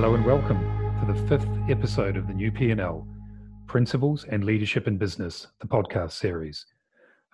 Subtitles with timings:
[0.00, 0.58] Hello and welcome
[0.98, 3.06] to the fifth episode of the new P&L,
[3.66, 6.64] Principles and Leadership in Business, the podcast series.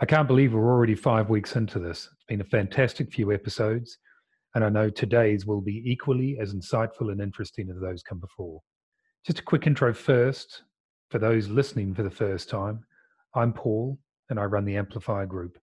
[0.00, 2.08] I can't believe we're already five weeks into this.
[2.12, 3.98] It's been a fantastic few episodes,
[4.56, 8.60] and I know today's will be equally as insightful and interesting as those come before.
[9.24, 10.64] Just a quick intro first
[11.08, 12.80] for those listening for the first time.
[13.36, 13.96] I'm Paul,
[14.28, 15.56] and I run the Amplifier Group.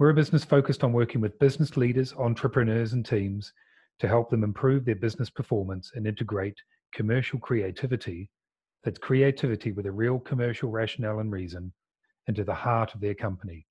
[0.00, 3.52] We're a business focused on working with business leaders, entrepreneurs, and teams
[3.98, 6.56] to help them improve their business performance and integrate
[6.94, 8.30] commercial creativity
[8.84, 11.72] that's creativity with a real commercial rationale and reason
[12.28, 13.66] into the heart of their company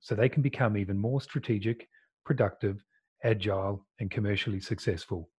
[0.00, 1.88] so they can become even more strategic,
[2.24, 2.82] productive,
[3.24, 5.30] agile, and commercially successful.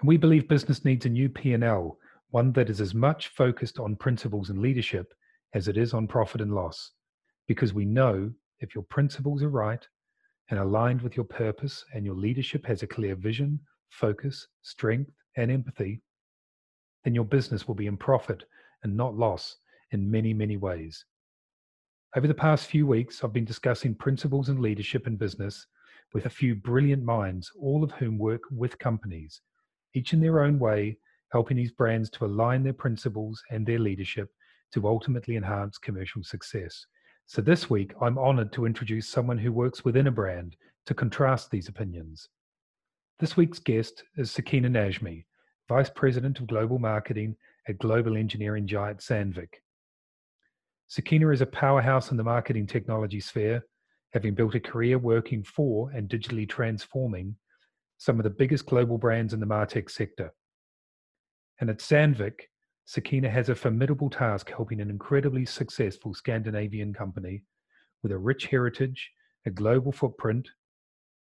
[0.00, 1.98] And we believe business needs a new P&L,
[2.30, 5.12] one that is as much focused on principles and leadership
[5.54, 6.92] as it is on profit and loss,
[7.48, 9.86] because we know if your principles are right
[10.50, 13.58] and aligned with your purpose and your leadership has a clear vision,
[13.90, 16.00] focus, strength, and empathy,
[17.04, 18.44] then your business will be in profit
[18.82, 19.56] and not loss
[19.92, 21.04] in many, many ways.
[22.16, 25.66] Over the past few weeks, I've been discussing principles and leadership in business
[26.14, 29.40] with a few brilliant minds, all of whom work with companies,
[29.94, 30.98] each in their own way,
[31.32, 34.30] helping these brands to align their principles and their leadership
[34.72, 36.86] to ultimately enhance commercial success.
[37.28, 40.54] So this week, I'm honored to introduce someone who works within a brand
[40.86, 42.28] to contrast these opinions.
[43.18, 45.24] This week's guest is Sakina Najmi,
[45.68, 47.34] Vice President of Global Marketing
[47.68, 49.54] at global engineering giant Sandvik.
[50.86, 53.66] Sakina is a powerhouse in the marketing technology sphere,
[54.12, 57.34] having built a career working for and digitally transforming
[57.98, 60.32] some of the biggest global brands in the MarTech sector.
[61.60, 62.42] And at Sandvik,
[62.86, 67.42] Sakina has a formidable task helping an incredibly successful Scandinavian company
[68.02, 69.10] with a rich heritage,
[69.44, 70.48] a global footprint,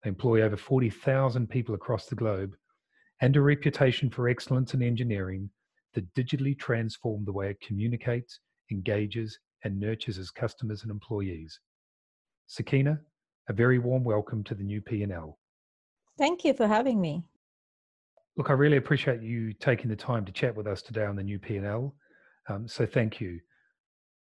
[0.01, 2.55] they employ over 40,000 people across the globe,
[3.19, 5.49] and a reputation for excellence in engineering
[5.93, 8.39] that digitally transform the way it communicates,
[8.71, 11.59] engages, and nurtures its customers and employees.
[12.47, 13.01] Sakina,
[13.49, 15.37] a very warm welcome to the new P&L.
[16.17, 17.25] Thank you for having me.
[18.37, 21.23] Look, I really appreciate you taking the time to chat with us today on the
[21.23, 21.93] new P&L.
[22.49, 23.39] Um, so thank you.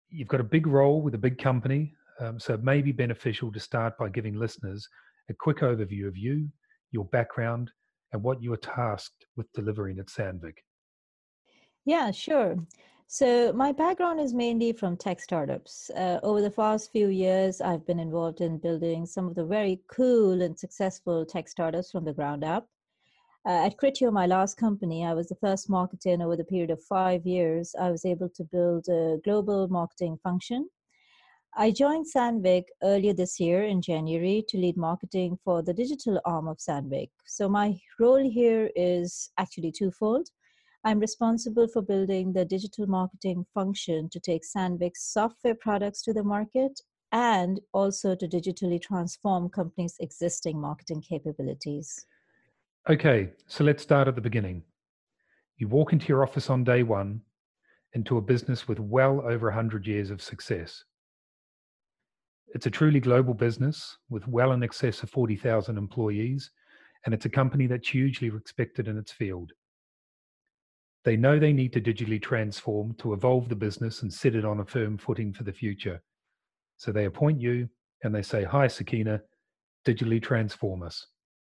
[0.09, 3.51] You've got a big role with a big company, um, so it may be beneficial
[3.51, 4.87] to start by giving listeners
[5.29, 6.47] a quick overview of you,
[6.91, 7.69] your background,
[8.13, 10.55] and what you are tasked with delivering at Sandvik.
[11.85, 12.55] Yeah, sure.
[13.07, 15.89] So, my background is mainly from tech startups.
[15.91, 19.81] Uh, over the past few years, I've been involved in building some of the very
[19.89, 22.67] cool and successful tech startups from the ground up.
[23.47, 26.69] Uh, at Criteo, my last company, I was the first marketer, and over the period
[26.69, 30.67] of five years, I was able to build a global marketing function.
[31.55, 36.49] I joined Sandvik earlier this year in January to lead marketing for the digital arm
[36.49, 37.09] of Sandvik.
[37.25, 40.27] So, my role here is actually twofold.
[40.83, 46.23] I'm responsible for building the digital marketing function to take Sandvik's software products to the
[46.23, 46.81] market
[47.13, 52.05] and also to digitally transform companies' existing marketing capabilities.
[52.89, 54.63] Okay, so let's start at the beginning.
[55.57, 57.19] You walk into your office on day one
[57.91, 60.85] into a business with well over 100 years of success.
[62.55, 66.49] It's a truly global business with well in excess of 40,000 employees,
[67.03, 69.51] and it's a company that's hugely respected in its field.
[71.03, 74.61] They know they need to digitally transform to evolve the business and set it on
[74.61, 76.01] a firm footing for the future.
[76.77, 77.67] So they appoint you
[78.05, 79.23] and they say, Hi, Sakina,
[79.85, 81.05] digitally transform us.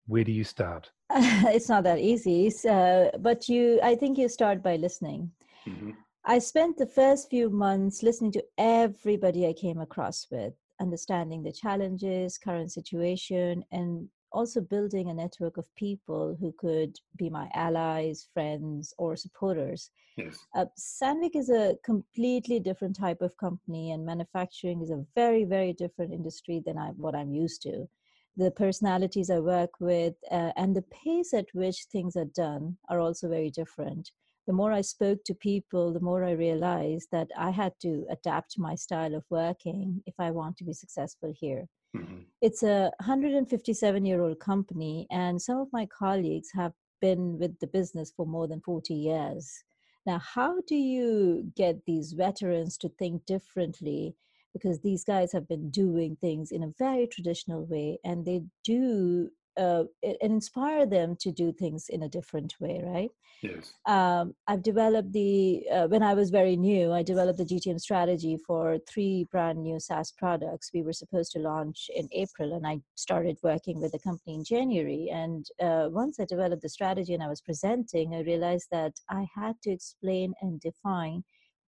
[0.06, 0.90] Where do you start?
[1.54, 2.50] it's not that easy.
[2.50, 5.30] So, but you, I think you start by listening.
[5.66, 5.92] Mm-hmm.
[6.26, 11.52] I spent the first few months listening to everybody I came across with, understanding the
[11.52, 18.28] challenges, current situation, and also building a network of people who could be my allies,
[18.34, 19.90] friends, or supporters.
[20.18, 20.36] Yes.
[20.54, 25.72] Uh, Sandvik is a completely different type of company, and manufacturing is a very, very
[25.72, 27.88] different industry than I, what I'm used to
[28.36, 33.00] the personalities I work with, uh, and the pace at which things are done are
[33.00, 34.10] also very different.
[34.46, 38.58] The more I spoke to people, the more I realized that I had to adapt
[38.58, 41.66] my style of working if I want to be successful here.
[41.96, 42.20] Mm-hmm.
[42.42, 47.66] It's a 157 year old company, and some of my colleagues have been with the
[47.66, 49.64] business for more than 40 years.
[50.06, 54.14] Now, how do you get these veterans to think differently
[54.56, 59.30] because these guys have been doing things in a very traditional way and they do
[59.56, 63.10] uh, and inspire them to do things in a different way right?
[63.42, 63.74] Yes.
[63.84, 68.38] Um, i've developed the uh, when i was very new i developed the gtm strategy
[68.46, 72.80] for three brand new saas products we were supposed to launch in april and i
[72.94, 77.22] started working with the company in january and uh, once i developed the strategy and
[77.22, 81.22] i was presenting i realized that i had to explain and define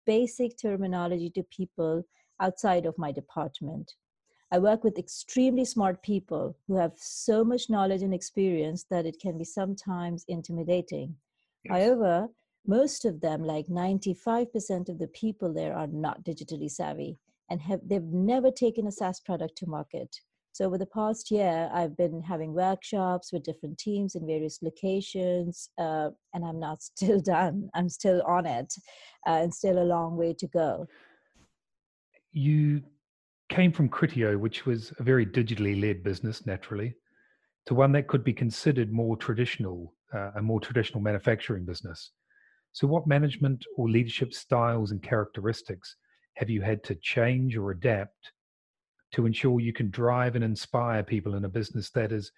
[0.07, 2.03] basic terminology to people
[2.41, 3.93] outside of my department
[4.51, 9.19] I work with extremely smart people who have so much knowledge and experience that it
[9.21, 11.17] can be sometimes intimidating.
[11.65, 11.73] Yes.
[11.73, 12.29] However,
[12.67, 17.19] most of them, like 95% of the people there, are not digitally savvy
[17.51, 20.17] and have they've never taken a SaaS product to market.
[20.53, 25.71] So over the past year, I've been having workshops with different teams in various locations,
[25.79, 27.69] uh, and I'm not still done.
[27.75, 28.73] I'm still on it,
[29.27, 30.87] uh, and still a long way to go.
[32.33, 32.83] You
[33.49, 36.95] came from Criteo, which was a very digitally led business, naturally,
[37.67, 42.13] to one that could be considered more traditional, uh, a more traditional manufacturing business.
[42.73, 45.97] So, what management or leadership styles and characteristics
[46.37, 48.33] have you had to change or adapt
[49.13, 52.31] to ensure you can drive and inspire people in a business that is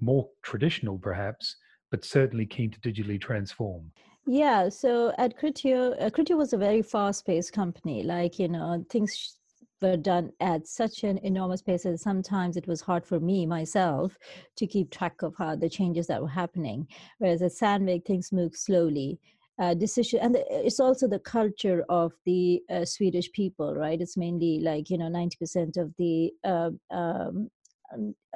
[0.00, 1.56] more traditional, perhaps,
[1.90, 3.90] but certainly keen to digitally transform?
[4.26, 8.02] Yeah, so at Criteo, uh, Criteo was a very fast-paced company.
[8.02, 9.36] Like you know, things
[9.82, 14.16] were done at such an enormous pace that sometimes it was hard for me myself
[14.56, 16.86] to keep track of how the changes that were happening.
[17.18, 19.18] Whereas at Sandvik, things move slowly.
[19.60, 24.00] Uh, decision and it's also the culture of the uh, Swedish people, right?
[24.00, 27.50] It's mainly like you know ninety percent of the uh, um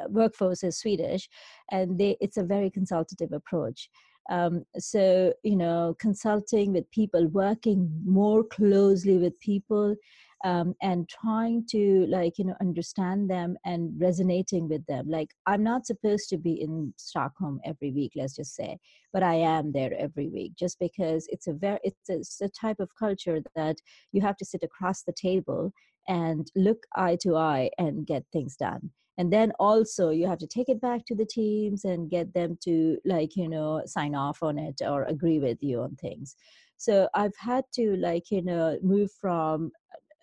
[0.08, 1.28] workforce is Swedish,
[1.70, 3.88] and they it's a very consultative approach.
[4.30, 9.96] Um, so you know consulting with people working more closely with people
[10.44, 15.08] um, and trying to like you know understand them and resonating with them.
[15.08, 18.78] Like i'm not supposed to be in stockholm every week let's just say
[19.12, 22.48] but i am there every week just because it's a very it's a, it's a
[22.48, 23.76] type of culture that
[24.12, 25.72] you have to sit across the table
[26.08, 30.46] and look eye to eye and get things done and then also you have to
[30.46, 34.42] take it back to the teams and get them to like you know sign off
[34.42, 36.36] on it or agree with you on things.
[36.76, 39.72] So i've had to like you know move from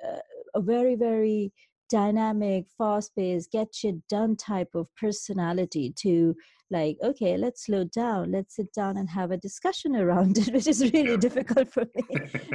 [0.05, 0.19] uh,
[0.55, 1.51] a very very
[1.89, 6.35] dynamic fast-paced get shit done type of personality to
[6.71, 8.31] like okay let's slow down.
[8.31, 11.17] Let's sit down and have a discussion around it which is really yeah.
[11.17, 12.03] difficult for me.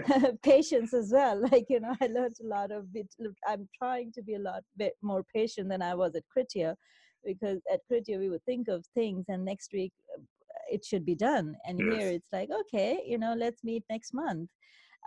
[0.43, 3.09] Patience as well like you know i learned a lot of it
[3.47, 6.75] i'm trying to be a lot bit more patient than i was at Criteo
[7.25, 10.23] because at Criteo we would think of things and next week uh,
[10.71, 11.57] it should be done.
[11.67, 11.97] And yes.
[11.97, 14.51] here it's like okay you know let's meet next month.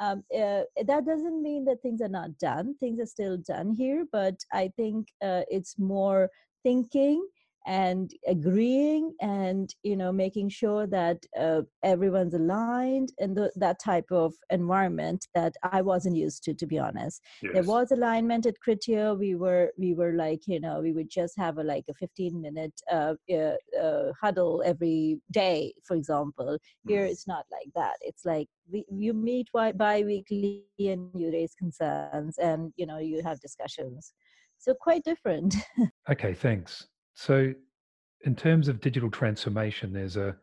[0.01, 2.75] Um, uh, that doesn't mean that things are not done.
[2.79, 6.29] Things are still done here but i think uh, it's more
[6.63, 7.25] thinking
[7.65, 14.12] and agreeing and you know making sure that uh, everyone's aligned and th- that type
[14.12, 17.21] of environment that i wasn't used to to be honest.
[17.42, 17.54] Yes.
[17.54, 19.18] there was alignment at Criteo.
[19.18, 22.42] We were we were like you know we would just have a like a 15
[22.42, 26.57] minute uh, uh, uh, huddle every day for example.
[26.88, 27.09] Here mm.
[27.09, 27.95] it's not like that.
[28.01, 33.39] It's like we, you meet bi-weekly and you raise concerns and you know you have
[33.39, 34.13] discussions.
[34.57, 35.56] So quite different.
[36.09, 37.54] Okay thanks so,
[38.25, 40.36] in terms of digital transformation, there's a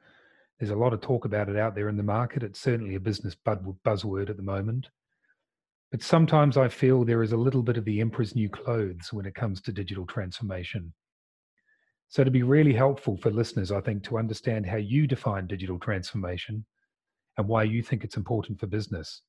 [0.58, 2.42] there's a lot of talk about it out there in the market.
[2.42, 4.90] It's certainly a business buzzword at the moment.
[5.90, 9.26] But sometimes I feel there is a little bit of the emperor's new clothes when
[9.26, 10.92] it comes to digital transformation.
[12.08, 15.78] So, to be really helpful for listeners, I think, to understand how you define digital
[15.78, 16.64] transformation
[17.38, 19.22] and why you think it's important for business.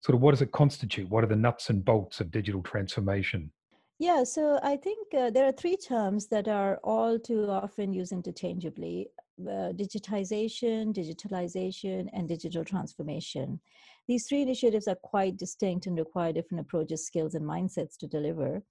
[0.00, 1.10] Sort of what does it constitute?
[1.10, 3.52] What are the nuts and bolts of digital transformation?
[4.00, 8.12] Yeah, so I think uh, there are three terms that are all too often used
[8.12, 9.10] interchangeably
[9.42, 13.60] uh, digitization, digitalization, and digital transformation.
[14.08, 18.62] These three initiatives are quite distinct and require different approaches, skills, and mindsets to deliver.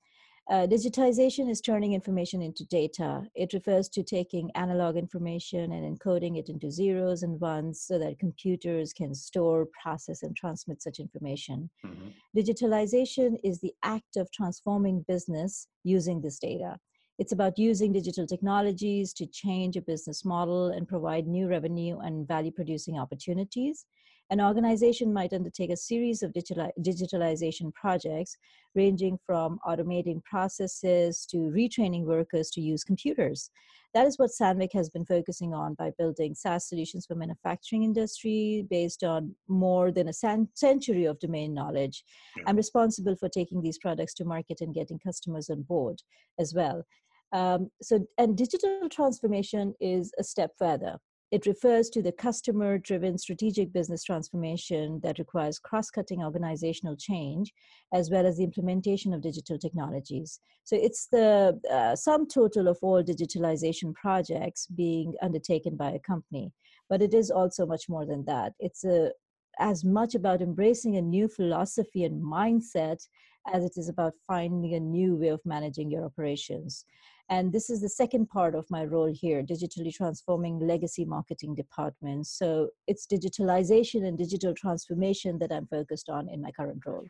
[0.50, 3.22] Uh, digitization is turning information into data.
[3.36, 8.18] It refers to taking analog information and encoding it into zeros and ones so that
[8.18, 11.70] computers can store, process, and transmit such information.
[11.86, 12.10] Mm-hmm.
[12.36, 16.77] Digitalization is the act of transforming business using this data.
[17.20, 22.27] It's about using digital technologies to change a business model and provide new revenue and
[22.27, 23.86] value producing opportunities.
[24.31, 28.38] An organization might undertake a series of digitalization projects,
[28.75, 33.50] ranging from automating processes to retraining workers to use computers.
[33.95, 38.67] That is what Sandvik has been focusing on by building SaaS solutions for manufacturing industry
[38.69, 40.13] based on more than a
[40.53, 42.03] century of domain knowledge.
[42.45, 46.03] I'm responsible for taking these products to market and getting customers on board
[46.39, 46.83] as well.
[47.31, 51.00] Um, so, and digital transformation is a step further.
[51.31, 57.53] It refers to the customer driven strategic business transformation that requires cross cutting organizational change
[57.93, 60.39] as well as the implementation of digital technologies.
[60.63, 66.51] So it's the uh, sum total of all digitalization projects being undertaken by a company.
[66.89, 68.53] But it is also much more than that.
[68.59, 69.12] It's a,
[69.59, 73.07] as much about embracing a new philosophy and mindset
[73.53, 76.86] as it is about finding a new way of managing your operations.
[77.29, 82.31] And this is the second part of my role here, digitally transforming legacy marketing departments.
[82.31, 87.05] So it's digitalization and digital transformation that I'm focused on in my current role.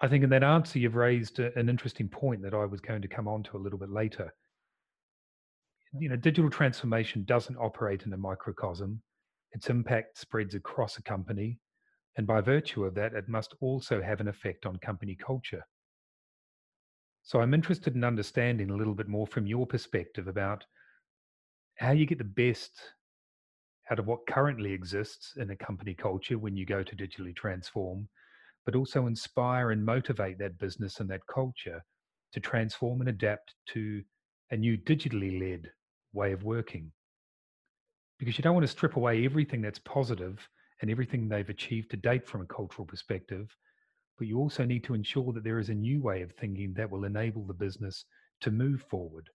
[0.00, 3.08] I think in that answer, you've raised an interesting point that I was going to
[3.08, 4.32] come on to a little bit later.
[5.98, 9.02] You know, digital transformation doesn't operate in a microcosm.
[9.52, 11.58] Its impact spreads across a company.
[12.16, 15.64] And by virtue of that, it must also have an effect on company culture.
[17.28, 20.64] So I'm interested in understanding a little bit more from your perspective about
[21.76, 22.72] how you get the best
[23.90, 28.08] out of what currently exists in a company culture when you go to digitally transform,
[28.64, 31.84] but also inspire and motivate that business and that culture
[32.32, 34.02] to transform and adapt to
[34.50, 35.70] a new digitally led
[36.14, 36.90] way of working.
[38.18, 40.48] Because you don't want to strip away everything that's positive
[40.80, 43.54] and everything they've achieved to date from a cultural perspective
[44.18, 46.90] but you also need to ensure that there is a new way of thinking that
[46.90, 48.04] will enable the business
[48.40, 49.30] to move forward.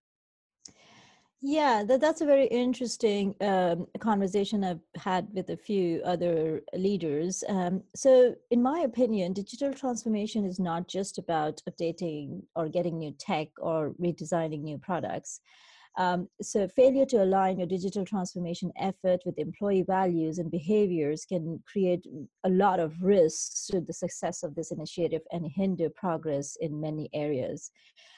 [1.45, 7.43] Yeah, that, that's a very interesting um, conversation I've had with a few other leaders.
[7.49, 13.11] Um, so, in my opinion, digital transformation is not just about updating or getting new
[13.19, 15.41] tech or redesigning new products.
[15.97, 21.61] Um, so failure to align your digital transformation effort with employee values and behaviors can
[21.71, 22.03] create
[22.43, 27.09] a lot of risks to the success of this initiative and hinder progress in many
[27.13, 27.69] areas.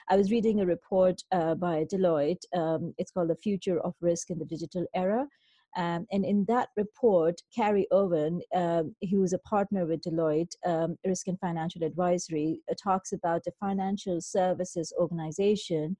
[0.10, 2.44] I was reading a report uh, by Deloitte.
[2.56, 5.28] Um, it's called The Future of Risk in the Digital Era.
[5.76, 10.96] Um, and in that report, Carrie Owen, uh, who is a partner with Deloitte um,
[11.06, 15.98] Risk and Financial Advisory, uh, talks about the financial services organization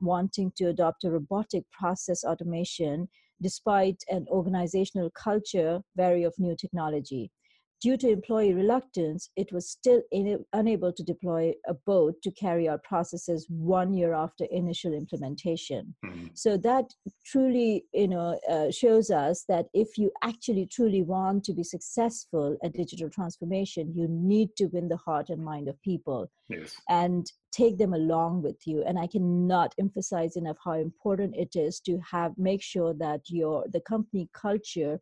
[0.00, 3.08] wanting to adopt a robotic process automation
[3.40, 7.30] despite an organizational culture wary of new technology.
[7.80, 12.68] Due to employee reluctance, it was still in, unable to deploy a boat to carry
[12.68, 15.94] out processes one year after initial implementation.
[16.04, 16.26] Mm-hmm.
[16.34, 16.86] So that
[17.24, 22.56] truly, you know, uh, shows us that if you actually truly want to be successful
[22.64, 26.74] at digital transformation, you need to win the heart and mind of people, yes.
[26.88, 28.82] and take them along with you.
[28.82, 33.64] And I cannot emphasize enough how important it is to have make sure that your
[33.72, 35.00] the company culture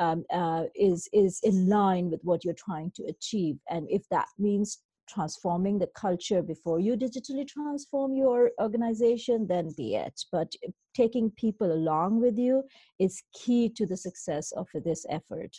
[0.00, 3.56] um, uh, is is in line with what you're trying to achieve.
[3.68, 4.78] And if that means
[5.08, 10.20] transforming the culture before you digitally transform your organization then be it.
[10.32, 10.52] But
[10.94, 12.62] taking people along with you
[12.98, 15.56] is key to the success of this effort.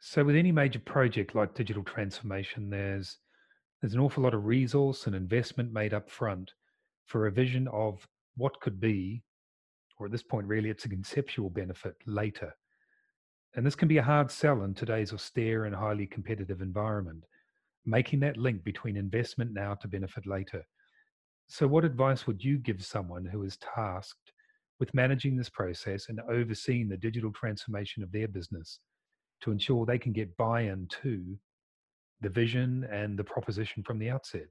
[0.00, 3.18] So with any major project like digital transformation there's
[3.80, 6.52] there's an awful lot of resource and investment made up front
[7.06, 9.22] for a vision of what could be
[9.98, 12.52] or at this point really it's a conceptual benefit later
[13.56, 17.24] and this can be a hard sell in today's austere and highly competitive environment,
[17.86, 20.64] making that link between investment now to benefit later.
[21.46, 24.32] So, what advice would you give someone who is tasked
[24.80, 28.80] with managing this process and overseeing the digital transformation of their business
[29.42, 31.38] to ensure they can get buy in to
[32.22, 34.48] the vision and the proposition from the outset?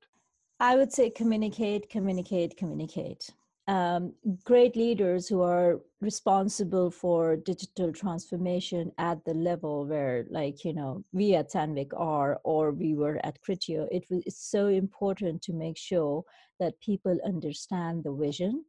[0.60, 3.32] I would say communicate, communicate, communicate
[3.68, 10.74] um, great leaders who are responsible for digital transformation at the level where like you
[10.74, 13.88] know we at sandvik are or we were at criteo.
[13.90, 16.24] It is so important to make sure
[16.60, 18.66] that people understand the vision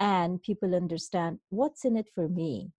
[0.00, 2.70] and people understand what's in it for me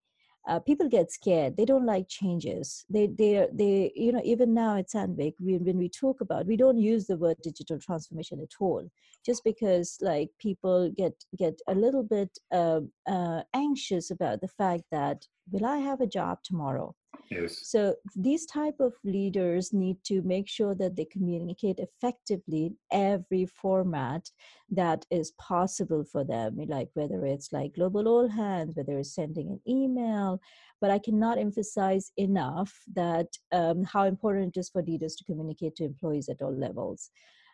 [0.48, 1.56] uh, people get scared.
[1.56, 2.84] They don't like changes.
[2.88, 6.56] They they they you know even now at sandvik we, when we talk about we
[6.56, 8.88] don't use the word digital transformation at all
[9.24, 14.84] just because like people get get a little bit uh, uh, anxious about the fact
[14.90, 16.94] that will i have a job tomorrow?
[17.30, 17.60] Yes.
[17.70, 23.46] So these type of leaders need to make sure that they communicate effectively in every
[23.46, 24.28] format
[24.70, 29.48] that is possible for them like whether it's like global all hands whether it's sending
[29.48, 30.40] an email.
[30.80, 35.76] But i cannot emphasize enough that um, how important it is for leaders to communicate
[35.76, 37.10] to employees at all levels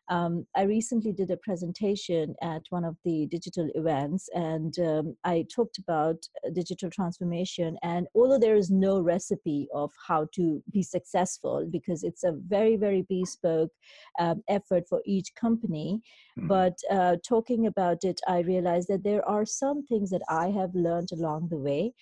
[0.09, 5.45] Um, I recently did a presentation at one of the digital events, and um, I
[5.55, 7.77] talked about uh, digital transformation.
[7.83, 12.77] And although there is no recipe of how to be successful, because it's a very,
[12.77, 13.73] very bespoke
[14.19, 16.01] um, effort for each company,
[16.39, 16.47] mm-hmm.
[16.47, 20.75] but uh, talking about it, I realized that there are some things that I have
[20.75, 21.93] learned along the way.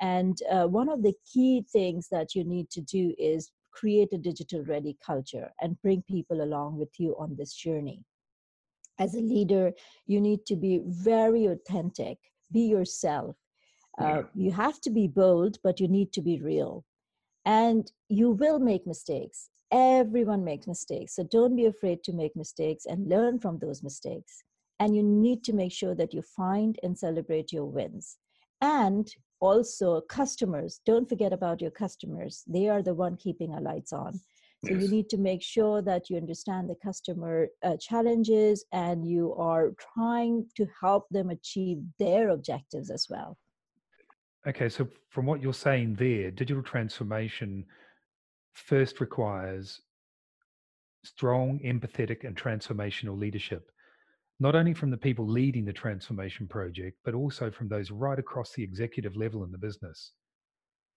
[0.00, 4.18] And uh, one of the key things that you need to do is create a
[4.18, 8.02] digital ready culture and bring people along with you on this journey.
[8.98, 9.72] As a leader,
[10.06, 12.18] you need to be very authentic,
[12.52, 13.36] be yourself.
[13.98, 16.84] Uh, you have to be bold, but you need to be real.
[17.44, 19.50] And you will make mistakes.
[19.72, 21.16] Everyone makes mistakes.
[21.16, 24.44] So don't be afraid to make mistakes and learn from those mistakes.
[24.80, 28.18] And you need to make sure that you find and celebrate your wins.
[28.60, 29.08] And
[29.44, 30.80] also customers.
[30.86, 32.44] Don't forget about your customers.
[32.46, 34.20] They are the one keeping our lights on.
[34.64, 34.82] So yes.
[34.82, 39.72] you need to make sure that you understand the customer uh, challenges and you are
[39.94, 43.36] trying to help them achieve their objectives as well.
[44.46, 47.64] Okay so from what you're saying there digital transformation
[48.52, 49.80] first requires
[51.02, 53.70] strong empathetic and transformational leadership
[54.44, 58.52] not only from the people leading the transformation project, but also from those right across
[58.52, 60.12] the executive level in the business.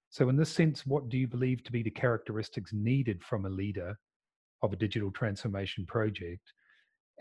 [0.10, 3.50] So, in this sense, what do you believe to be the characteristics needed from a
[3.50, 3.98] leader
[4.64, 6.44] of a digital transformation project?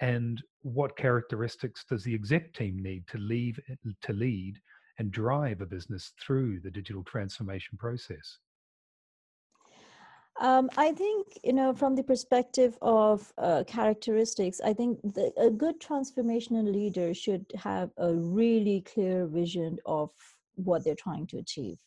[0.01, 3.61] And what characteristics does the exec team need to leave
[4.03, 4.59] to lead
[4.99, 8.39] and drive a business through the digital transformation process?
[10.41, 15.51] Um, I think, you know, from the perspective of uh, characteristics, I think the, a
[15.51, 20.11] good transformational leader should have a really clear vision of
[20.57, 21.79] what they're trying to achieve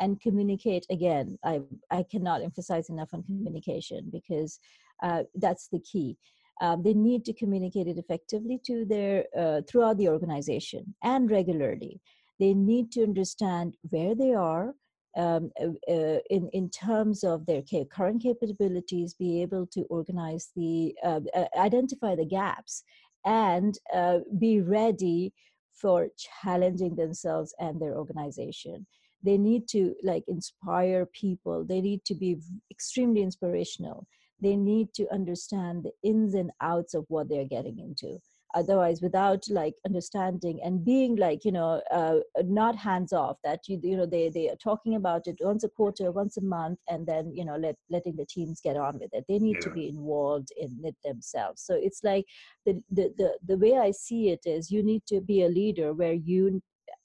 [0.00, 4.60] and communicate again i i cannot emphasize enough on communication because
[5.02, 6.16] uh, that's the key.
[6.60, 12.00] Um, they need to communicate it effectively to their uh, throughout the organization and regularly.
[12.40, 14.74] They need to understand where they are
[15.18, 20.94] um, uh, uh, in, in terms of their current capabilities, be able to organize the,
[21.04, 22.84] uh, uh identify the gaps
[23.26, 25.32] and uh, be ready
[25.74, 26.08] for
[26.42, 28.86] challenging themselves and their organization.
[29.22, 31.64] They need to like inspire people.
[31.64, 32.38] They need to be
[32.70, 34.06] extremely inspirational.
[34.40, 38.20] They need to understand the ins and outs of what they're getting into
[38.54, 43.78] otherwise without like understanding and being like you know uh, not hands off that you
[43.82, 47.06] you know they they are talking about it once a quarter once a month and
[47.06, 49.68] then you know let letting the teams get on with it they need yeah.
[49.68, 52.24] to be involved in it themselves so it's like
[52.64, 55.92] the, the the the way i see it is you need to be a leader
[55.92, 56.62] where you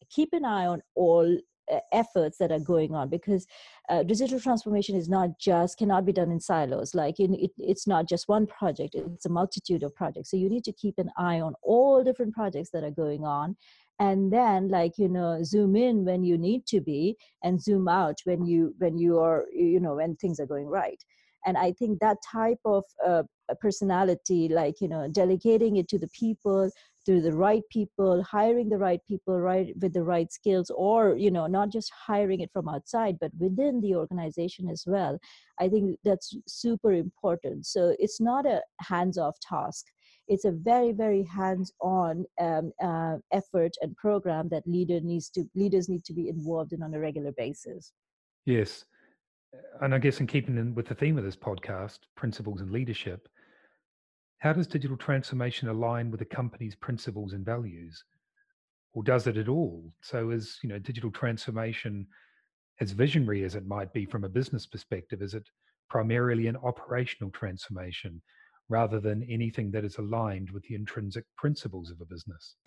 [0.10, 1.38] keep an eye on all
[1.92, 3.46] efforts that are going on because
[3.90, 6.94] uh, digital transformation is not just cannot be done in silos.
[6.94, 10.32] Like in, it, it's not just one project it's a multitude of projects.
[10.32, 13.56] So you need to keep an eye on all different projects that are going on
[14.00, 18.16] and then like you know zoom in when you need to be and zoom out
[18.24, 21.04] when you when you are you know when things are going right.
[21.46, 23.24] And i think that type of uh,
[23.60, 26.72] personality like you know delegating it to the people
[27.06, 31.32] through the right people hiring the right people right with the right skills or you
[31.32, 35.20] know not just hiring it from outside but within the organization as well.
[35.60, 37.66] I think that's super important.
[37.66, 39.86] So it's not a hands off task.
[40.28, 45.46] It's a very very hands on um, uh, effort and program that leader needs to
[45.56, 47.92] leaders need to be involved in on a regular basis.
[48.46, 48.86] Yes.
[49.82, 53.28] And i guess in keeping in with the theme of this podcast principles and leadership
[54.44, 58.04] how does digital transformation align with a company's principles and values?
[58.94, 59.90] Or does it at all?
[60.02, 62.06] So is, you know, digital transformation
[62.82, 65.48] as visionary as it might be from a business perspective, is it
[65.90, 68.22] primarily an operational transformation
[68.68, 72.58] rather than anything that is aligned with the intrinsic principles of a business?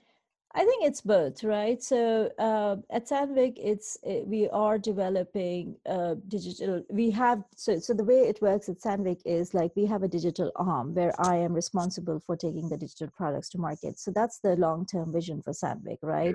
[0.56, 1.82] I think it's both, right?
[1.82, 6.82] So uh, at Sandvik, it's it, eh, we are developing uh, digital.
[6.88, 10.08] We have so so the way it works at Sandvik is like we have a
[10.08, 14.00] digital arm where I am responsible for taking the digital products to market.
[14.00, 16.34] So that's the long term vision for Sandvik, right?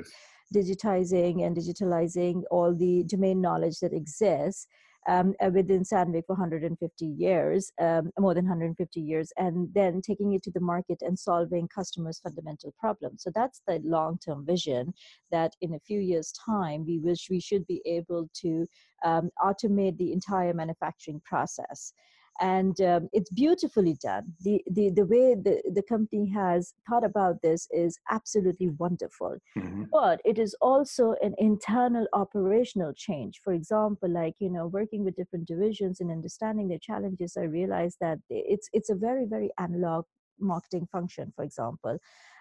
[0.53, 0.69] Yes.
[0.69, 4.67] Digitizing and digitalizing all the domain knowledge that exists
[5.07, 10.33] um, uh, within Sandvik for 150 years, um, more than 150 years, and then taking
[10.33, 13.23] it to the market and solving customers' fundamental problems.
[13.23, 14.93] So that's the long-term vision
[15.31, 18.65] that in a few years' time, we wish we should be able to
[19.03, 21.93] um, automate the entire manufacturing process
[22.39, 24.33] and um, it's beautifully done.
[24.41, 29.37] The, the, the way the, the company has thought about this is absolutely wonderful.
[29.57, 29.83] Mm-hmm.
[29.91, 33.41] But it is also an internal operational change.
[33.43, 37.97] For example, like, you know, working with different divisions and understanding their challenges, I realized
[38.01, 40.05] that it's, it's a very, very analog
[40.39, 41.99] marketing function, for example,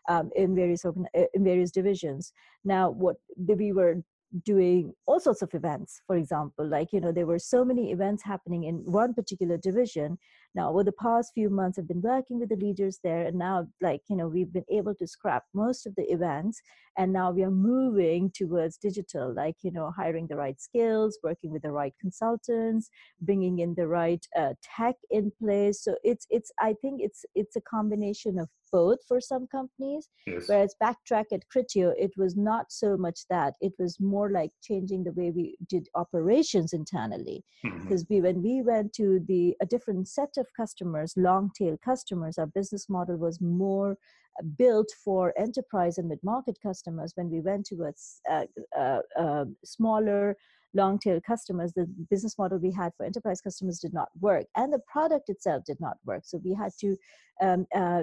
[0.08, 2.32] um, in various in various divisions.
[2.64, 4.02] Now, what we were
[4.44, 6.02] doing all sorts of events.
[6.06, 10.18] For example like you know there were so many events happening in one particular division
[10.54, 13.66] now over the past few months i've been working with the leaders there and now
[13.80, 16.60] like you know we've been able to scrap most of the events
[16.98, 21.50] and now we are moving towards digital like you know hiring the right skills working
[21.50, 26.50] with the right consultants bringing in the right uh, tech in place so it's it's
[26.60, 30.08] i think it's it's a combination of both for some companies.
[30.26, 30.48] Yes.
[30.48, 33.54] Whereas backtrack at Criteo, it was not so much that.
[33.60, 37.44] It was more like changing the way we did operations internally.
[37.62, 38.14] Because mm-hmm.
[38.14, 42.46] we, when we went to the a different set of customers, long tail customers, our
[42.46, 47.76] business model was more uh, built for enterprise and mid-market customers when we went to
[47.84, 47.92] a,
[48.32, 50.36] uh, uh, uh, smaller
[50.74, 54.72] long tail customers, the business model we had for enterprise customers did not work, and
[54.72, 56.22] the product itself did not work.
[56.24, 56.96] So we had to
[57.40, 58.02] um, uh,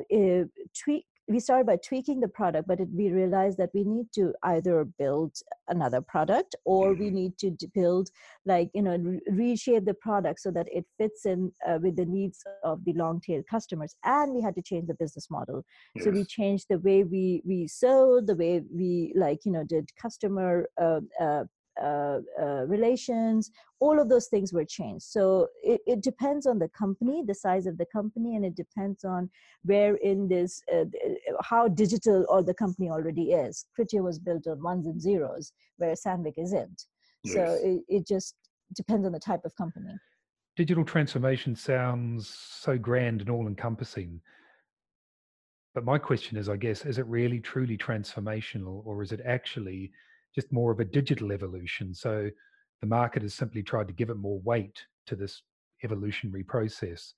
[0.83, 1.05] tweak.
[1.29, 4.85] We started by tweaking the product, but it, we realized that we need to either
[4.97, 5.35] build
[5.67, 7.15] another product or we mm-hmm.
[7.15, 8.09] need to build,
[8.45, 12.05] like, you know, re- reshape the product so that it fits in uh, with the
[12.05, 13.95] needs of the long tail customers.
[14.05, 15.65] And we had to change the business model.
[15.95, 16.05] Yes.
[16.05, 19.89] So we changed the way we we sold, the way we like, you know, did
[20.01, 21.43] customer uh, uh,
[21.81, 25.05] uh, uh, relations all of those things were changed.
[25.05, 29.03] So it, it, depends on the company the size of the company and it depends
[29.03, 29.29] on
[29.63, 30.85] where in this uh,
[31.43, 33.65] how digital or the company already is.
[33.77, 36.85] Criteo was built on ones and zeros where sandvik isn't.
[37.23, 37.35] Yes.
[37.35, 38.35] so it, it just
[38.75, 39.93] depends on the type of company.
[40.55, 44.21] Digital transformation sounds so grand and all encompassing
[45.75, 49.91] but my question is i guess is it really truly transformational or is it actually
[50.33, 51.93] just more of a digital evolution.
[51.93, 52.29] So
[52.81, 55.41] the market has simply tried to give it more weight to this
[55.83, 57.13] evolutionary process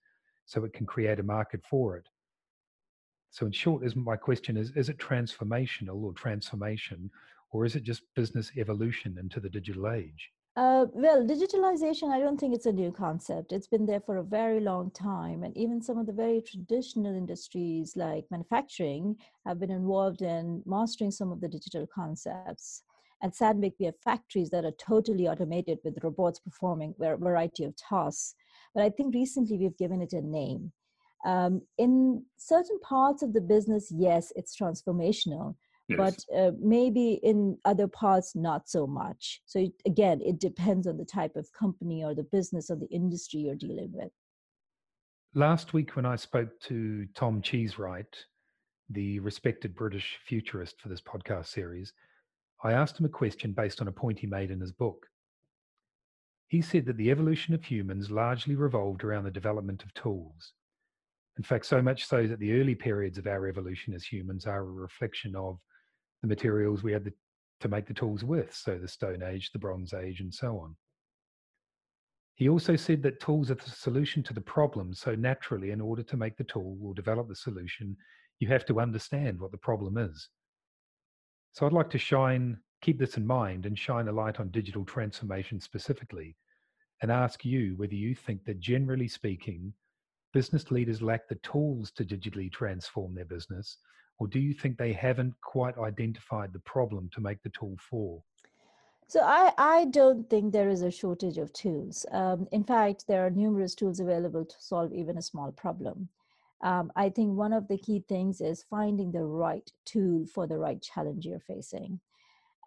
[0.45, 2.07] so it can create a market for it.
[3.31, 7.11] So in short, is my question is is it transformational or transformation,
[7.51, 10.31] or is it just business evolution into the digital age?
[10.55, 13.53] Uh, well, digitalization, I don't think it's a new concept.
[13.53, 15.43] It's been there for a very long time.
[15.43, 21.11] And even some of the very traditional industries like manufacturing have been involved in mastering
[21.11, 22.83] some of the digital concepts.
[23.21, 27.75] At Sandvik, we have factories that are totally automated with robots performing a variety of
[27.75, 28.35] tasks.
[28.73, 30.71] But I think recently we've given it a name.
[31.25, 35.55] Um, in certain parts of the business, yes, it's transformational.
[35.89, 35.97] Yes.
[35.97, 39.41] But uh, maybe in other parts, not so much.
[39.45, 42.89] So, it, again, it depends on the type of company or the business or the
[42.89, 44.11] industry you're dealing with.
[45.33, 48.13] Last week, when I spoke to Tom Cheesewright,
[48.89, 51.93] the respected British futurist for this podcast series,
[52.61, 55.07] I asked him a question based on a point he made in his book.
[56.47, 60.53] He said that the evolution of humans largely revolved around the development of tools.
[61.37, 64.59] In fact, so much so that the early periods of our evolution as humans are
[64.59, 65.57] a reflection of
[66.21, 67.13] the materials we had the,
[67.61, 70.75] to make the tools with, so the Stone Age, the Bronze Age, and so on.
[72.35, 76.03] He also said that tools are the solution to the problem, so naturally, in order
[76.03, 77.95] to make the tool or develop the solution,
[78.39, 80.29] you have to understand what the problem is.
[81.51, 84.85] So I'd like to shine, keep this in mind and shine a light on digital
[84.85, 86.35] transformation specifically
[87.01, 89.73] and ask you whether you think that generally speaking,
[90.33, 93.77] business leaders lack the tools to digitally transform their business,
[94.19, 98.21] or do you think they haven't quite identified the problem to make the tool for?
[99.07, 102.05] So I, I don't think there is a shortage of tools.
[102.11, 106.09] Um, in fact, there are numerous tools available to solve even a small problem
[106.61, 110.57] um, I think one of the key things is finding the right tool for the
[110.57, 111.99] right challenge you're facing.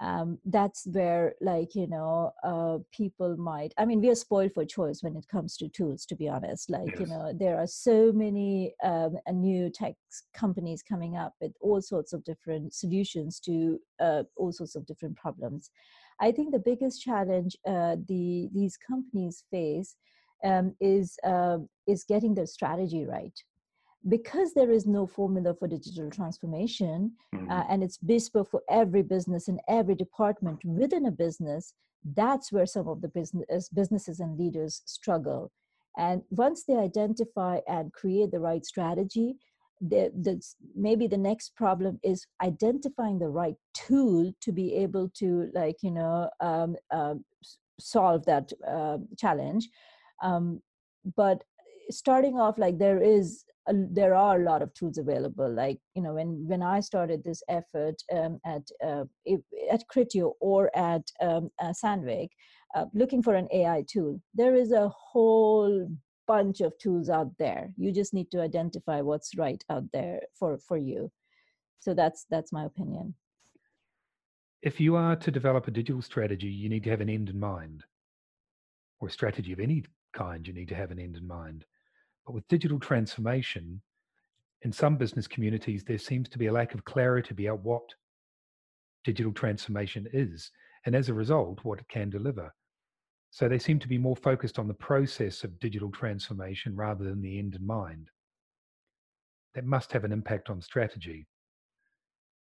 [0.00, 4.64] Um, that's where, like, you know, uh, people might, I mean, we are spoiled for
[4.64, 6.70] choice when it comes to tools, to be honest.
[6.70, 7.00] Like, yes.
[7.00, 9.94] you know, there are so many um, new tech
[10.34, 15.16] companies coming up with all sorts of different solutions to uh, all sorts of different
[15.16, 15.70] problems.
[16.20, 19.94] I think the biggest challenge uh, the these companies face
[20.44, 23.38] um, is uh, is getting their strategy right
[24.08, 27.50] because there is no formula for digital transformation mm-hmm.
[27.50, 31.74] uh, and it's bespoke for every business and every department within a business
[32.14, 35.52] that's where some of the business businesses and leaders struggle
[35.98, 39.36] and once they identify and create the right strategy
[39.80, 40.40] the, the,
[40.76, 45.90] maybe the next problem is identifying the right tool to be able to like you
[45.90, 47.14] know um, uh,
[47.78, 49.68] solve that uh, challenge
[50.22, 50.60] um,
[51.16, 51.42] but
[51.90, 56.14] starting off like there is there are a lot of tools available like you know
[56.14, 59.04] when when i started this effort um, at uh,
[59.70, 62.28] at criteo or at um, uh, sandvik
[62.74, 65.88] uh, looking for an ai tool there is a whole
[66.26, 67.72] bunch of tools out there.
[67.76, 71.10] You just need to identify what's right out there for for you.
[71.80, 73.14] So that's that's my opinion.
[74.62, 77.38] If you are to develop a digital strategy you need to have an end in
[77.38, 77.84] mind.
[79.00, 81.64] Or a strategy of any kind you need to have an end in mind
[82.26, 83.80] but with digital transformation
[84.62, 87.94] in some business communities there seems to be a lack of clarity about what
[89.04, 90.50] digital transformation is
[90.86, 92.52] and as a result what it can deliver
[93.32, 97.22] so they seem to be more focused on the process of digital transformation rather than
[97.22, 98.10] the end in mind.
[99.54, 101.26] That must have an impact on strategy.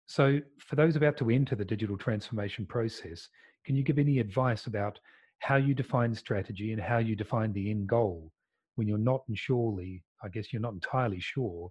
[0.07, 3.29] So, for those about to enter the digital transformation process,
[3.65, 4.99] can you give any advice about
[5.39, 8.33] how you define strategy and how you define the end goal
[8.77, 11.71] when you're not surely, I guess you're not entirely sure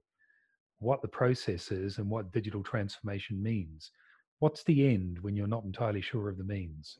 [0.80, 3.92] what the process is and what digital transformation means?
[4.39, 7.00] What's the end when you're not entirely sure of the means?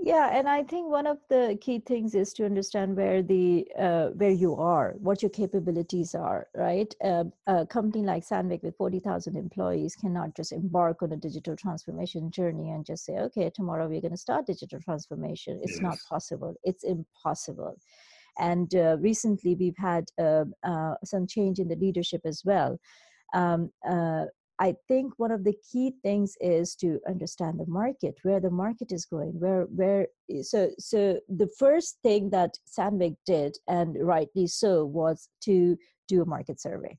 [0.00, 4.06] yeah and i think one of the key things is to understand where the uh,
[4.16, 9.36] where you are what your capabilities are right uh, a company like sandvik with 40000
[9.36, 14.00] employees cannot just embark on a digital transformation journey and just say okay tomorrow we're
[14.00, 15.82] going to start digital transformation it's yes.
[15.82, 17.76] not possible it's impossible
[18.38, 22.78] and uh, recently we've had uh, uh, some change in the leadership as well.
[23.34, 24.24] Um, uh,
[24.58, 28.92] I think one of the key things is to understand the market, where the market
[28.92, 30.06] is going, where where
[30.42, 36.26] so so the first thing that Sandvik did, and rightly so, was to do a
[36.26, 36.96] market survey.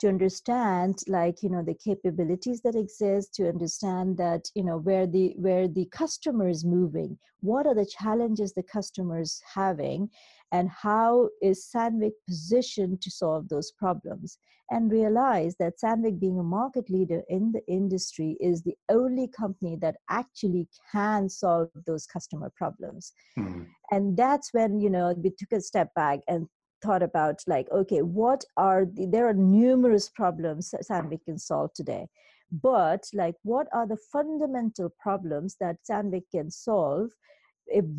[0.00, 5.06] To understand like you know the capabilities that exist to understand that you know where
[5.06, 10.08] the where the customer is moving what are the challenges the customers having
[10.52, 14.38] and how is Sandvik positioned to solve those problems?
[14.70, 19.76] And realize that Sandvik being a market leader in the industry is the only company
[19.82, 23.12] that actually can solve those customer problems.
[23.38, 23.62] Mm-hmm.
[23.90, 26.46] and that's when you know we took a step back and
[26.82, 32.06] thought about like okay what are the, there are numerous problems Sandvik can solve today.
[32.50, 37.10] But like what are the fundamental problems that Sandvik can solve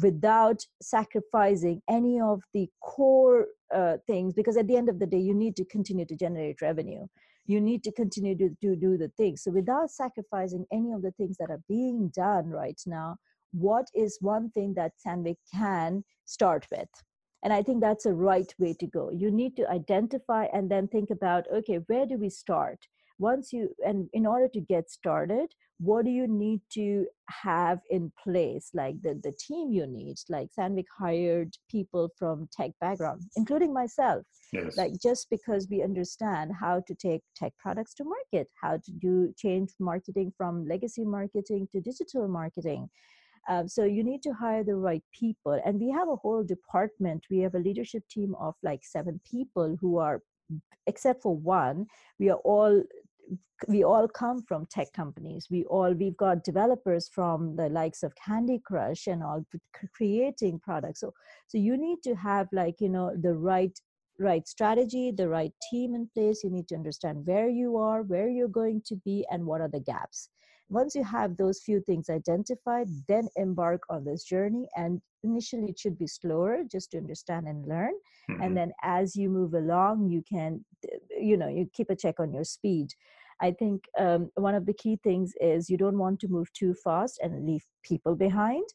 [0.02, 5.20] without sacrificing any of the core uh, things because at the end of the day
[5.20, 7.08] you need to continue to generate revenue.
[7.46, 9.44] You need to continue to, to do the things.
[9.44, 13.18] So without sacrificing any of the things that are being done right now
[13.54, 16.90] what is one thing that Sandvik can start with?
[17.44, 19.12] And i think that's a right way to go.
[19.12, 22.80] You need to identify and then think about okay where do we start?
[23.20, 28.12] Once you and in order to get started what do you need to have in
[28.24, 30.16] place like the, the team you need?
[30.30, 34.78] Like sandvik hired people from tech background including myself yes.
[34.78, 39.34] like just because we understand how to take tech products to market how to do
[39.38, 42.90] change marketing from legacy marketing to digital marketing.
[43.50, 47.26] Um, so you need to hire the right people and we have a whole department.
[47.30, 50.22] We have a leadership team of like seven people who are
[50.88, 51.86] except for one
[52.20, 52.84] we are all
[53.68, 55.48] we all come from tech companies.
[55.50, 59.46] We all we've got developers from the likes of candy crush and all
[59.94, 61.00] creating products.
[61.00, 61.14] So
[61.48, 63.78] so you need to have like you know the right
[64.20, 66.44] right strategy the right team in place.
[66.44, 69.70] You need to understand where you are where you're going to be and what are
[69.70, 70.30] the gaps
[70.74, 74.66] once you have those few things identified then embark on this journey.
[74.76, 77.96] And initially it should be slower just to understand and learn.
[78.30, 78.42] Mm-hmm.
[78.44, 80.52] and then as you move along you can
[81.30, 82.88] you know you keep a check on your speed.
[83.42, 86.74] I think um, one of the key things is you don't want to move too
[86.86, 88.68] fast and leave people behind,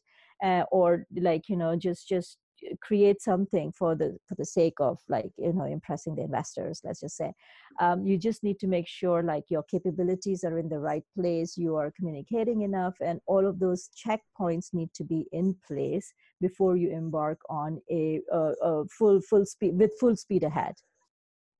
[0.43, 2.37] uh, or like you know just just
[2.81, 7.01] create something for the for the sake of like you know impressing the investors let's
[7.01, 7.33] just say
[7.79, 11.57] um, you just need to make sure like your capabilities are in the right place
[11.57, 16.77] you are communicating enough and all of those checkpoints need to be in place before
[16.77, 20.75] you embark on a, a, a full full speed with full speed ahead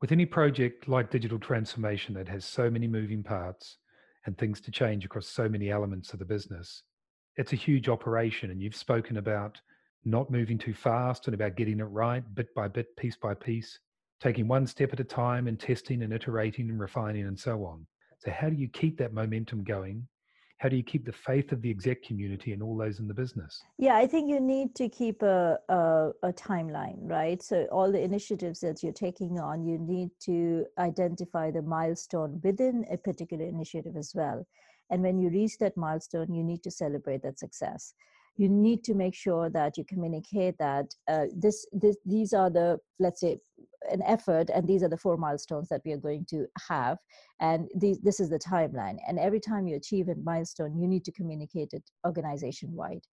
[0.01, 3.77] with any project like digital transformation that has so many moving parts
[4.25, 6.83] and things to change across so many elements of the business,
[7.38, 8.51] it's a huge operation.
[8.51, 9.59] And you've spoken about
[10.05, 13.79] not moving too fast and about getting it right bit by bit, piece by piece,
[14.19, 17.85] taking one step at a time and testing and iterating and refining and so on.
[18.19, 20.07] So, how do you keep that momentum going?
[20.57, 23.13] How do you keep the faith of the exec community and all those in the
[23.13, 23.63] business?
[23.77, 27.41] Yeah i think you need to keep a, a, a, timeline right?
[27.41, 32.85] So all the initiatives that you're taking on you need to identify the milestone within
[32.91, 34.45] a particular initiative as well.
[34.89, 37.93] And when you reach that milestone you need to celebrate that success
[38.39, 42.80] you need to make sure that you communicate that uh, this, this these are the
[42.97, 43.38] let's say
[43.91, 46.97] an effort and these are the four milestones that we are going to have
[47.41, 51.04] and these, this is the timeline and every time you achieve a milestone you need
[51.04, 53.06] to communicate it organization wide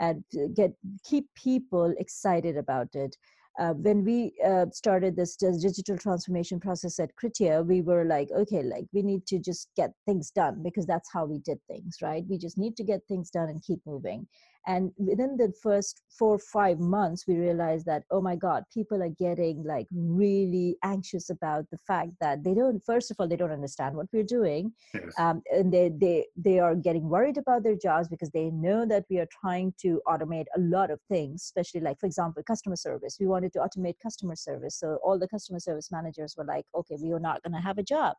[0.00, 0.72] and get
[1.04, 3.16] keep people excited about it
[3.58, 8.62] uh, when we uh, started this digital transformation process at Criteo, we were like, okay,
[8.62, 12.24] like we need to just get things done because that's how we did things, right?
[12.30, 14.26] We just need to get things done and keep moving.
[14.66, 19.08] And within the first four five months, we realized that, oh my God, people are
[19.08, 23.50] getting like really anxious about the fact that they don't, first of all, they don't
[23.50, 24.72] understand what we're doing.
[24.94, 25.02] Yes.
[25.18, 29.04] Um, and they, they, they are getting worried about their jobs because they know that
[29.10, 33.16] we are trying to automate a lot of things, especially like, for example, customer service.
[33.18, 34.78] We wanted to automate customer service.
[34.78, 37.78] So all the customer service managers were like, okay, we are not going to have
[37.78, 38.14] a job.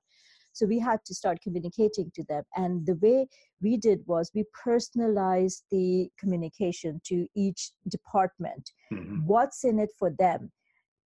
[0.54, 2.44] So we had to start communicating to them.
[2.56, 3.28] And the way
[3.62, 8.72] we did was we personalized the communication to each department.
[8.92, 9.26] Mm-hmm.
[9.26, 10.52] What's in it for them?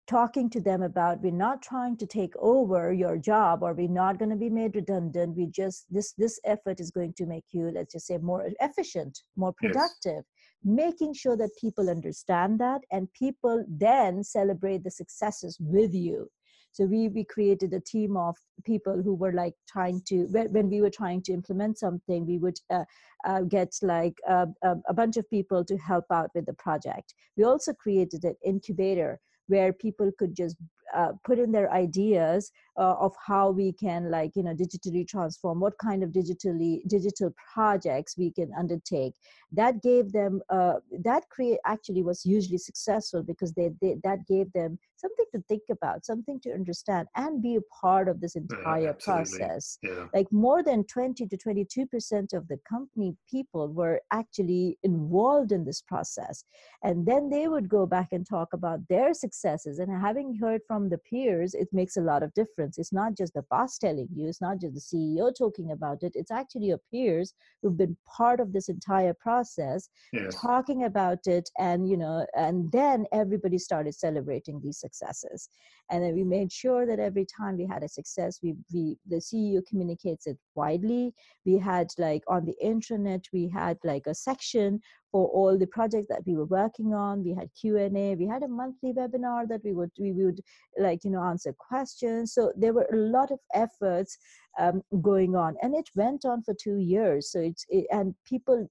[0.07, 4.19] talking to them about we're not trying to take over your job or we're not
[4.19, 7.71] going to be made redundant we just this this effort is going to make you
[7.73, 10.23] let's just say more efficient more productive yes.
[10.63, 16.29] making sure that people understand that and people then celebrate the successes with you
[16.75, 18.35] so we we created a team of
[18.65, 22.59] people who were like trying to when we were trying to implement something, we would
[22.69, 22.83] uh,
[23.25, 24.45] uh, get like a,
[24.89, 27.13] a bunch of people to help out with the project.
[27.37, 30.57] We also created an incubator where people could just
[30.93, 35.59] uh, put in their ideas uh, of how we can like you know digitally transform
[35.59, 39.13] what kind of digitally digital projects we can undertake.
[39.51, 44.51] That gave them uh, that create actually was hugely successful because they, they that gave
[44.53, 48.93] them something to think about something to understand and be a part of this entire
[48.93, 49.77] process.
[49.81, 50.07] Yeah.
[50.13, 55.63] like more than 20 to 22 percent of the company people were actually involved in
[55.63, 56.43] this process.
[56.83, 59.79] And then they would go back and talk about their successes.
[59.79, 62.77] And having heard from the peers it makes a lot of difference.
[62.77, 66.11] It's not just the boss telling you it's not just the ceo talking about it
[66.15, 70.35] it's actually your peers who've been part of this entire process yes.
[70.41, 75.49] talking about it and you know and then everybody started celebrating these successes.
[75.91, 79.17] And then we made sure that every time we had a success we, we the
[79.17, 81.13] ceo communicates it widely.
[81.45, 84.81] We had like on the intranet we had like a section
[85.15, 87.23] for all the projects that we were working on.
[87.23, 90.41] We had q&a we had a monthly webinar that we would we would
[90.77, 92.33] like you know answer questions.
[92.33, 94.17] So there were a lot of efforts
[94.59, 97.31] um, going on and it went on for two years.
[97.31, 98.67] So it's it, and people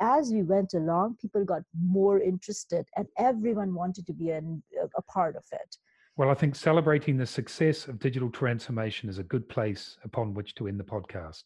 [0.00, 1.62] as we went along people got
[1.98, 5.70] more interested and everyone wanted to be a part of it.
[6.16, 10.54] Well, I think celebrating the success of digital transformation is a good place upon which
[10.54, 11.42] to end the podcast.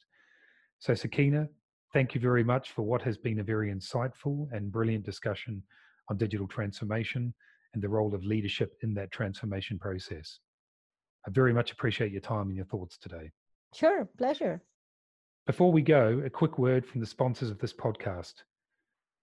[0.81, 1.49] So, Sakina,
[1.95, 5.63] thank you very much for what has been a very insightful and brilliant discussion
[6.11, 7.33] on digital transformation
[7.73, 10.41] and the role of leadership in that transformation process.
[11.27, 13.31] I very much appreciate your time and your thoughts today.
[13.73, 14.61] Sure, pleasure.
[15.47, 18.35] Before we go, a quick word from the sponsors of this podcast.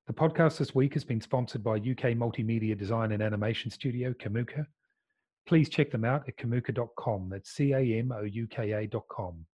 [0.08, 4.66] The podcast this week has been sponsored by UK multimedia design and animation studio, Camouka.
[5.46, 7.30] please check them out at camouka.com.
[7.30, 9.46] That's C A M O U K A.com.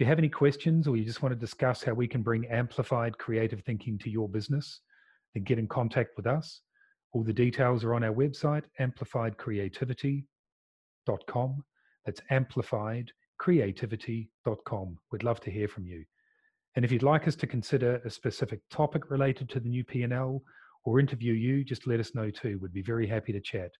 [0.00, 2.46] If you have any questions or you just want to discuss how we can bring
[2.46, 4.80] amplified creative thinking to your business,
[5.34, 6.62] then get in contact with us.
[7.12, 11.64] All the details are on our website, amplifiedcreativity.com.
[12.06, 14.98] That's amplifiedcreativity.com.
[15.12, 16.06] We'd love to hear from you.
[16.76, 20.42] And if you'd like us to consider a specific topic related to the new P&L
[20.86, 22.58] or interview you, just let us know too.
[22.62, 23.72] We'd be very happy to chat.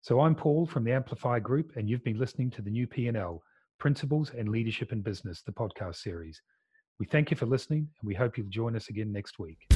[0.00, 3.42] So I'm Paul from the Amplify Group, and you've been listening to the new P&L,
[3.78, 6.40] Principles and Leadership in Business, the podcast series.
[6.98, 9.66] We thank you for listening, and we hope you'll join us again next week.